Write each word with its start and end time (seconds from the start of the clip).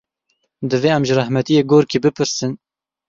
Divê 0.69 0.89
em 0.97 1.03
ji 1.07 1.13
rehmetiyê 1.19 1.63
Gorkî 1.69 1.99
bipirsin. 2.03 2.51